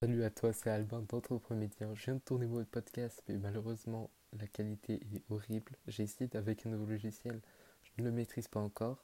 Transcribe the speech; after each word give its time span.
Salut 0.00 0.22
à 0.22 0.30
toi, 0.30 0.52
c'est 0.52 0.70
Albin 0.70 1.02
d'Entrepreneurmédia. 1.08 1.92
Je 1.92 2.04
viens 2.04 2.14
de 2.14 2.20
tourner 2.20 2.46
mon 2.46 2.64
podcast, 2.64 3.20
mais 3.26 3.36
malheureusement, 3.36 4.10
la 4.38 4.46
qualité 4.46 5.00
est 5.12 5.24
horrible. 5.28 5.72
Essayé 5.88 6.30
avec 6.34 6.64
un 6.64 6.70
nouveau 6.70 6.86
logiciel, 6.86 7.40
je 7.82 7.90
ne 8.00 8.06
le 8.06 8.14
maîtrise 8.14 8.46
pas 8.46 8.60
encore. 8.60 9.02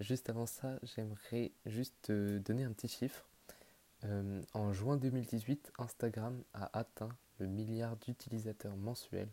Juste 0.00 0.28
avant 0.28 0.44
ça, 0.44 0.78
j'aimerais 0.82 1.52
juste 1.64 1.94
te 2.02 2.36
donner 2.36 2.64
un 2.64 2.72
petit 2.72 2.88
chiffre. 2.88 3.26
Euh, 4.04 4.42
en 4.52 4.74
juin 4.74 4.98
2018, 4.98 5.72
Instagram 5.78 6.42
a 6.52 6.78
atteint 6.78 7.16
le 7.38 7.46
milliard 7.46 7.96
d'utilisateurs 7.96 8.76
mensuels, 8.76 9.32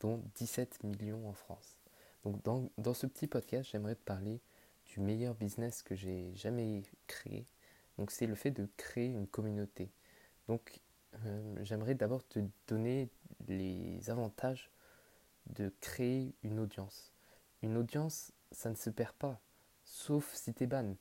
dont 0.00 0.22
17 0.36 0.84
millions 0.84 1.28
en 1.28 1.34
France. 1.34 1.76
Donc 2.24 2.42
dans, 2.44 2.70
dans 2.78 2.94
ce 2.94 3.06
petit 3.06 3.26
podcast, 3.26 3.68
j'aimerais 3.70 3.96
te 3.96 4.04
parler 4.04 4.40
du 4.86 5.00
meilleur 5.00 5.34
business 5.34 5.82
que 5.82 5.94
j'ai 5.94 6.34
jamais 6.34 6.82
créé. 7.08 7.44
Donc 7.98 8.10
c'est 8.10 8.26
le 8.26 8.34
fait 8.34 8.52
de 8.52 8.66
créer 8.78 9.08
une 9.08 9.26
communauté. 9.26 9.90
Donc, 10.48 10.80
euh, 11.24 11.56
j'aimerais 11.62 11.94
d'abord 11.94 12.26
te 12.26 12.40
donner 12.68 13.08
les 13.48 14.10
avantages 14.10 14.70
de 15.46 15.72
créer 15.80 16.34
une 16.42 16.58
audience. 16.58 17.12
Une 17.62 17.76
audience, 17.76 18.32
ça 18.52 18.70
ne 18.70 18.74
se 18.74 18.90
perd 18.90 19.12
pas, 19.12 19.40
sauf 19.84 20.32
si 20.34 20.52
tu 20.54 20.64
es 20.64 20.66
ban. 20.66 20.94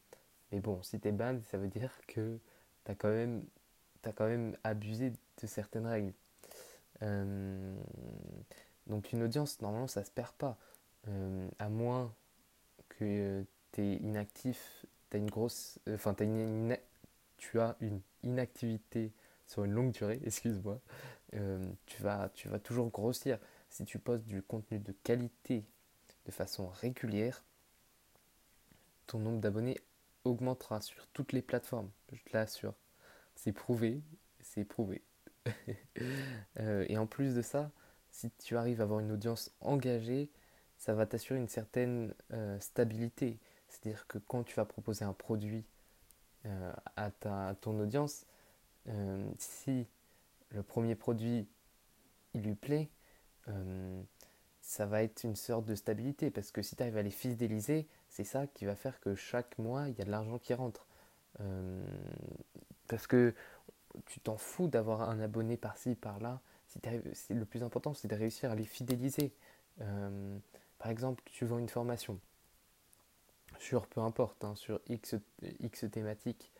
Mais 0.51 0.59
bon, 0.59 0.81
si 0.83 0.99
tu 0.99 1.07
es 1.07 1.11
ban, 1.11 1.39
ça 1.49 1.57
veut 1.57 1.67
dire 1.67 1.91
que 2.07 2.39
tu 2.85 2.91
as, 2.91 2.95
quand 2.95 3.09
même, 3.09 3.43
as 4.03 4.11
quand 4.13 4.27
même 4.27 4.55
abusé 4.63 5.11
de 5.11 5.47
certaines 5.47 5.87
règles. 5.87 6.13
Euh, 7.01 7.75
donc 8.87 9.11
une 9.11 9.23
audience, 9.23 9.61
normalement, 9.61 9.87
ça 9.87 10.01
ne 10.01 10.05
se 10.05 10.11
perd 10.11 10.33
pas. 10.33 10.57
Euh, 11.07 11.47
à 11.59 11.69
moins 11.69 12.13
que 12.89 13.43
tu 13.71 13.81
es 13.81 13.95
inactif, 13.97 14.85
as 15.11 15.17
une 15.17 15.29
grosse, 15.29 15.79
enfin, 15.89 16.13
tu 16.13 16.23
as 17.59 17.75
une 17.81 18.01
inactivité 18.23 19.11
sur 19.45 19.63
une 19.63 19.71
longue 19.71 19.91
durée, 19.91 20.19
excuse-moi, 20.25 20.79
euh, 21.33 21.69
tu, 21.85 22.01
vas, 22.01 22.29
tu 22.33 22.47
vas 22.47 22.59
toujours 22.59 22.89
grossir. 22.89 23.39
Si 23.69 23.85
tu 23.85 23.99
postes 23.99 24.25
du 24.25 24.41
contenu 24.41 24.79
de 24.79 24.93
qualité 25.03 25.65
de 26.25 26.31
façon 26.31 26.67
régulière, 26.67 27.43
ton 29.07 29.19
nombre 29.19 29.39
d'abonnés 29.39 29.77
augmentera 30.23 30.81
sur 30.81 31.07
toutes 31.07 31.33
les 31.33 31.41
plateformes, 31.41 31.89
je 32.11 32.23
te 32.23 32.33
l'assure. 32.33 32.73
C'est 33.35 33.51
prouvé, 33.51 34.01
c'est 34.41 34.65
prouvé. 34.65 35.03
Euh, 36.59 36.85
et 36.87 36.97
en 36.97 37.05
plus 37.05 37.35
de 37.35 37.41
ça, 37.41 37.71
si 38.11 38.31
tu 38.31 38.55
arrives 38.55 38.79
à 38.79 38.83
avoir 38.83 39.01
une 39.01 39.11
audience 39.11 39.51
engagée, 39.59 40.29
ça 40.77 40.93
va 40.93 41.05
t'assurer 41.05 41.37
une 41.37 41.49
certaine 41.49 42.13
euh, 42.31 42.57
stabilité. 42.61 43.39
C'est-à-dire 43.67 44.07
que 44.07 44.17
quand 44.17 44.43
tu 44.43 44.55
vas 44.55 44.65
proposer 44.65 45.03
un 45.05 45.13
produit 45.13 45.65
à, 46.95 47.11
ta, 47.11 47.47
à 47.47 47.55
ton 47.55 47.79
audience, 47.79 48.25
euh, 48.87 49.29
si 49.37 49.87
le 50.49 50.63
premier 50.63 50.95
produit 50.95 51.47
il 52.33 52.41
lui 52.41 52.55
plaît, 52.55 52.89
euh, 53.47 54.01
ça 54.61 54.85
va 54.85 55.03
être 55.03 55.23
une 55.23 55.35
sorte 55.35 55.65
de 55.65 55.75
stabilité 55.75 56.31
parce 56.31 56.51
que 56.51 56.61
si 56.61 56.75
tu 56.75 56.81
arrives 56.83 56.97
à 56.97 57.01
les 57.01 57.11
fidéliser, 57.11 57.87
c'est 58.09 58.23
ça 58.23 58.47
qui 58.47 58.65
va 58.65 58.75
faire 58.75 58.99
que 58.99 59.15
chaque 59.15 59.57
mois 59.57 59.89
il 59.89 59.97
y 59.97 60.01
a 60.01 60.05
de 60.05 60.11
l'argent 60.11 60.39
qui 60.39 60.53
rentre. 60.53 60.87
Euh, 61.41 61.83
parce 62.87 63.07
que 63.07 63.33
tu 64.05 64.19
t'en 64.19 64.37
fous 64.37 64.67
d'avoir 64.67 65.09
un 65.09 65.19
abonné 65.19 65.57
par-ci, 65.57 65.95
par-là. 65.95 66.41
Si 67.13 67.33
le 67.33 67.45
plus 67.45 67.63
important, 67.63 67.93
c'est 67.93 68.07
de 68.07 68.15
réussir 68.15 68.51
à 68.51 68.55
les 68.55 68.65
fidéliser. 68.65 69.33
par 70.77 70.91
exemple, 70.91 71.23
tu 71.25 71.45
vends 71.45 71.57
une 71.57 71.69
formation 71.69 72.19
sur 73.59 73.87
peu 73.87 74.01
importe, 74.01 74.43
hein, 74.43 74.55
sur 74.55 74.81
X, 74.87 75.15
X 75.59 75.85
thématiques 75.91 76.51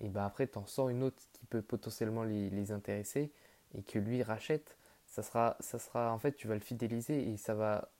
et 0.00 0.08
bah 0.08 0.24
après 0.24 0.46
tu 0.46 0.58
en 0.58 0.66
sors 0.66 0.88
une 0.88 1.02
autre 1.02 1.22
qui 1.32 1.46
peut 1.46 1.62
potentiellement 1.62 2.22
les, 2.24 2.72
intéresser 2.72 3.32
et 3.74 3.82
que 3.82 3.98
lui 3.98 4.22
rachète, 4.22 4.76
ça 5.06 5.22
sera, 5.22 5.56
ça 5.60 5.78
sera 5.78 6.12
en 6.12 6.18
fait 6.18 6.32
tu 6.32 6.48
vas 6.48 6.54
le 6.54 6.60
fidéliser 6.60 7.28
et 7.28 7.36
ça 7.36 7.54
va, 7.54 7.90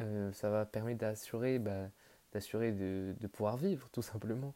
euh, 0.00 0.32
ça 0.32 0.50
va 0.50 0.66
permettre 0.66 1.00
d'assurer, 1.00 1.58
bah, 1.58 1.88
d'assurer 2.32 2.72
de, 2.72 3.14
de, 3.18 3.26
pouvoir 3.26 3.56
vivre 3.56 3.88
tout 3.90 4.02
simplement. 4.02 4.54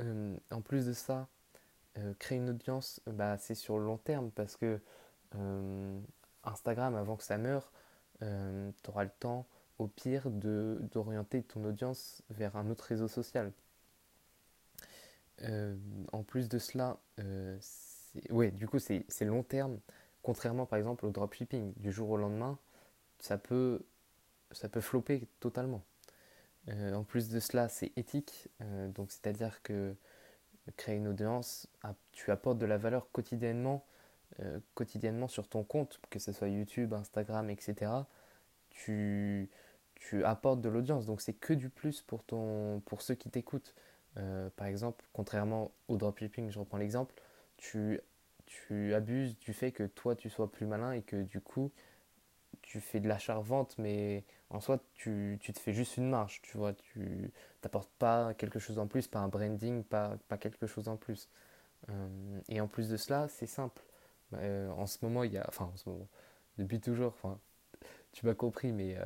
Euh, 0.00 0.36
en 0.50 0.60
plus 0.60 0.86
de 0.86 0.92
ça, 0.92 1.28
euh, 1.98 2.14
créer 2.18 2.38
une 2.38 2.50
audience, 2.50 3.00
bah, 3.06 3.38
c'est 3.38 3.54
sur 3.54 3.78
le 3.78 3.84
long 3.84 3.98
terme 3.98 4.30
parce 4.30 4.56
que 4.56 4.80
Instagram, 6.44 6.94
avant 6.94 7.16
que 7.16 7.24
ça 7.24 7.38
meure, 7.38 7.72
tu 8.20 8.90
auras 8.90 9.04
le 9.04 9.10
temps 9.18 9.46
au 9.78 9.86
pire 9.86 10.30
d'orienter 10.30 11.42
ton 11.42 11.64
audience 11.64 12.22
vers 12.28 12.56
un 12.56 12.68
autre 12.68 12.84
réseau 12.84 13.08
social. 13.08 13.50
Euh, 15.44 15.76
en 16.12 16.22
plus 16.22 16.48
de 16.48 16.58
cela, 16.58 16.98
euh, 17.20 17.58
ouais, 18.30 18.50
du 18.50 18.68
coup, 18.68 18.78
c'est 18.78 19.24
long 19.24 19.42
terme. 19.42 19.78
Contrairement 20.22 20.66
par 20.66 20.78
exemple 20.78 21.04
au 21.04 21.10
dropshipping, 21.10 21.72
du 21.76 21.90
jour 21.90 22.10
au 22.10 22.16
lendemain, 22.16 22.58
ça 23.18 23.38
peut, 23.38 23.84
ça 24.52 24.68
flopper 24.80 25.26
totalement. 25.40 25.82
Euh, 26.68 26.94
en 26.94 27.02
plus 27.02 27.28
de 27.28 27.40
cela, 27.40 27.68
c'est 27.68 27.92
éthique, 27.96 28.48
donc 28.94 29.10
c'est-à-dire 29.10 29.62
que 29.62 29.96
créer 30.76 30.96
une 30.96 31.08
audience, 31.08 31.66
tu 32.12 32.30
apportes 32.30 32.58
de 32.58 32.66
la 32.66 32.78
valeur 32.78 33.10
quotidiennement, 33.10 33.84
quotidiennement 34.74 35.26
sur 35.26 35.48
ton 35.48 35.64
compte, 35.64 36.00
que 36.08 36.20
ce 36.20 36.30
soit 36.30 36.48
YouTube, 36.48 36.94
Instagram, 36.94 37.50
etc. 37.50 37.90
Tu, 38.70 39.50
tu 39.96 40.24
apportes 40.24 40.60
de 40.60 40.68
l'audience, 40.68 41.06
donc 41.06 41.20
c'est 41.20 41.32
que 41.32 41.52
du 41.52 41.68
plus 41.68 42.02
pour, 42.02 42.22
ton, 42.22 42.80
pour 42.86 43.02
ceux 43.02 43.16
qui 43.16 43.28
t'écoutent. 43.28 43.74
Euh, 44.18 44.50
par 44.56 44.66
exemple, 44.66 45.04
contrairement 45.12 45.72
au 45.88 45.96
dropshipping, 45.96 46.50
je 46.50 46.58
reprends 46.58 46.76
l'exemple, 46.76 47.14
tu, 47.56 48.00
tu 48.46 48.94
abuses 48.94 49.38
du 49.38 49.52
fait 49.52 49.72
que 49.72 49.84
toi 49.84 50.16
tu 50.16 50.28
sois 50.30 50.50
plus 50.50 50.66
malin 50.66 50.92
et 50.92 51.02
que 51.02 51.22
du 51.22 51.40
coup 51.40 51.72
tu 52.62 52.80
fais 52.80 53.00
de 53.00 53.08
l'achat-vente, 53.08 53.76
mais 53.78 54.24
en 54.50 54.60
soi 54.60 54.78
tu, 54.94 55.38
tu, 55.40 55.52
te 55.52 55.58
fais 55.58 55.72
juste 55.72 55.96
une 55.96 56.10
marge, 56.10 56.40
tu 56.42 56.56
vois, 56.58 56.74
tu 56.74 57.32
n'apportes 57.64 57.90
pas 57.98 58.34
quelque 58.34 58.58
chose 58.58 58.78
en 58.78 58.86
plus, 58.86 59.08
pas 59.08 59.20
un 59.20 59.28
branding, 59.28 59.84
pas, 59.84 60.18
pas 60.28 60.38
quelque 60.38 60.66
chose 60.66 60.88
en 60.88 60.96
plus. 60.96 61.28
Euh, 61.90 62.40
et 62.48 62.60
en 62.60 62.68
plus 62.68 62.88
de 62.88 62.96
cela, 62.96 63.28
c'est 63.28 63.46
simple. 63.46 63.82
Euh, 64.34 64.70
en 64.70 64.86
ce 64.86 64.98
moment, 65.02 65.24
il 65.24 65.32
y 65.32 65.38
a, 65.38 65.44
enfin 65.48 65.66
en 65.72 65.76
ce 65.76 65.88
moment, 65.88 66.08
depuis 66.58 66.80
toujours, 66.80 67.08
enfin, 67.08 67.40
tu 68.12 68.26
m'as 68.26 68.34
compris, 68.34 68.72
mais 68.72 68.96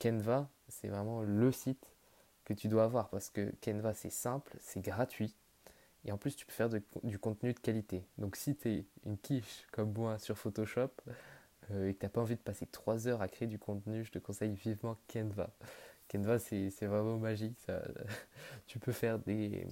Canva, 0.00 0.48
c'est 0.68 0.88
vraiment 0.88 1.22
le 1.22 1.52
site 1.52 1.86
que 2.48 2.54
tu 2.54 2.68
dois 2.68 2.84
avoir 2.84 3.10
parce 3.10 3.28
que 3.28 3.52
Canva 3.60 3.92
c'est 3.92 4.10
simple, 4.10 4.56
c'est 4.60 4.80
gratuit 4.80 5.36
et 6.04 6.12
en 6.12 6.16
plus 6.16 6.34
tu 6.34 6.46
peux 6.46 6.52
faire 6.52 6.70
du 7.02 7.18
contenu 7.18 7.52
de 7.52 7.58
qualité. 7.58 8.06
Donc 8.16 8.36
si 8.36 8.56
tu 8.56 8.70
es 8.70 8.84
une 9.04 9.18
quiche 9.18 9.66
comme 9.70 9.92
moi 9.92 10.18
sur 10.18 10.38
Photoshop 10.38 10.90
euh, 11.70 11.88
et 11.88 11.94
que 11.94 12.00
tu 12.00 12.06
n'as 12.06 12.10
pas 12.10 12.22
envie 12.22 12.36
de 12.36 12.40
passer 12.40 12.66
3 12.66 13.06
heures 13.06 13.20
à 13.20 13.28
créer 13.28 13.48
du 13.48 13.58
contenu, 13.58 14.02
je 14.02 14.10
te 14.10 14.18
conseille 14.18 14.54
vivement 14.54 14.96
Canva. 15.12 15.50
Canva 16.10 16.38
c'est 16.38 16.86
vraiment 16.86 17.18
magique, 17.18 17.58
tu 18.66 18.78
peux 18.78 18.92
faire 18.92 19.18
des, 19.18 19.66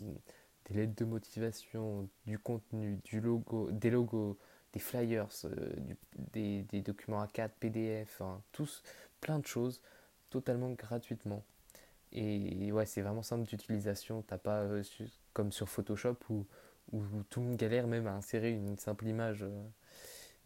des, 0.66 0.74
lettres 0.74 0.96
de 0.96 1.06
motivation, 1.06 2.10
du 2.26 2.38
contenu, 2.38 3.00
du 3.04 3.22
logo, 3.22 3.70
des 3.70 3.88
logos, 3.88 4.36
des 4.74 4.80
flyers, 4.80 5.28
euh, 5.46 5.70
des, 6.34 6.64
des, 6.64 6.82
documents 6.82 7.24
A4, 7.24 7.48
PDF, 7.58 8.20
tous, 8.52 8.82
plein 9.22 9.38
de 9.38 9.46
choses 9.46 9.80
totalement 10.28 10.72
gratuitement. 10.72 11.42
Et 12.16 12.72
ouais, 12.72 12.86
c'est 12.86 13.02
vraiment 13.02 13.22
simple 13.22 13.46
d'utilisation. 13.46 14.22
T'as 14.22 14.38
pas 14.38 14.62
euh, 14.62 14.82
comme 15.34 15.52
sur 15.52 15.68
Photoshop 15.68 16.16
où, 16.30 16.46
où, 16.92 17.02
tout 17.28 17.40
le 17.40 17.46
monde 17.46 17.56
galère 17.56 17.86
même 17.86 18.06
à 18.06 18.14
insérer 18.14 18.52
une 18.52 18.78
simple 18.78 19.06
image. 19.06 19.42
Euh. 19.42 19.68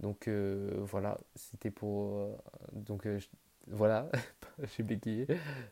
Donc 0.00 0.26
euh, 0.26 0.72
voilà, 0.80 1.20
c'était 1.36 1.70
pour. 1.70 2.26
donc 2.72 3.06
voilà, 3.68 4.10
j'ai 4.76 4.82
bégayé. 4.82 5.26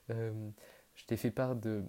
je 0.08 1.04
t'ai 1.06 1.16
fait 1.16 1.32
part 1.32 1.56
de, 1.56 1.82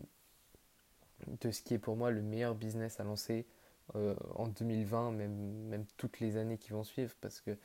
de 1.41 1.51
ce 1.51 1.61
qui 1.61 1.75
est 1.75 1.79
pour 1.79 1.95
moi 1.95 2.09
le 2.09 2.21
meilleur 2.23 2.55
business 2.55 2.99
à 2.99 3.03
lancer 3.03 3.45
en 3.93 4.47
2020, 4.47 5.11
même, 5.11 5.67
même 5.67 5.85
toutes 5.97 6.19
les 6.19 6.37
années 6.37 6.57
qui 6.57 6.71
vont 6.71 6.83
suivre, 6.83 7.13
parce 7.21 7.41
que 7.41 7.57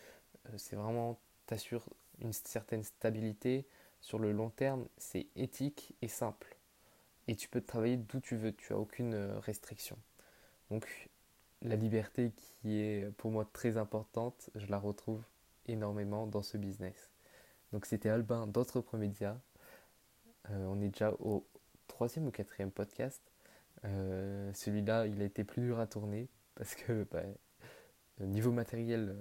c'est 0.56 0.74
vraiment, 0.74 1.20
t'assures 1.46 1.84
une 2.20 2.32
certaine 2.32 2.82
stabilité, 2.82 3.66
sur 4.04 4.18
le 4.18 4.32
long 4.32 4.50
terme, 4.50 4.86
c'est 4.98 5.28
éthique 5.34 5.94
et 6.02 6.08
simple. 6.08 6.58
Et 7.26 7.36
tu 7.36 7.48
peux 7.48 7.62
travailler 7.62 7.96
d'où 7.96 8.20
tu 8.20 8.36
veux, 8.36 8.52
tu 8.52 8.70
n'as 8.70 8.78
aucune 8.78 9.14
euh, 9.14 9.38
restriction. 9.38 9.96
Donc 10.70 11.08
la 11.62 11.74
liberté 11.74 12.30
qui 12.36 12.80
est 12.80 13.10
pour 13.16 13.30
moi 13.30 13.48
très 13.50 13.78
importante, 13.78 14.50
je 14.56 14.66
la 14.66 14.78
retrouve 14.78 15.24
énormément 15.64 16.26
dans 16.26 16.42
ce 16.42 16.58
business. 16.58 17.10
Donc 17.72 17.86
c'était 17.86 18.10
Albin 18.10 18.46
d'Entrepreneurmédia. 18.46 19.40
Euh, 20.50 20.66
on 20.66 20.82
est 20.82 20.90
déjà 20.90 21.12
au 21.18 21.46
troisième 21.86 22.26
ou 22.26 22.30
quatrième 22.30 22.70
podcast. 22.70 23.22
Euh, 23.86 24.52
celui-là, 24.52 25.06
il 25.06 25.22
a 25.22 25.24
été 25.24 25.44
plus 25.44 25.62
dur 25.62 25.80
à 25.80 25.86
tourner 25.86 26.28
parce 26.56 26.74
que 26.74 27.06
bah, 27.10 27.22
niveau 28.20 28.52
matériel, 28.52 29.16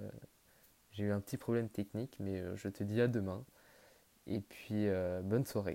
j'ai 0.92 1.04
eu 1.04 1.10
un 1.10 1.20
petit 1.20 1.38
problème 1.38 1.70
technique, 1.70 2.18
mais 2.20 2.42
je 2.54 2.68
te 2.68 2.84
dis 2.84 3.00
à 3.00 3.08
demain. 3.08 3.46
Et 4.26 4.40
puis, 4.40 4.88
euh, 4.88 5.22
bonne 5.22 5.46
soirée. 5.46 5.72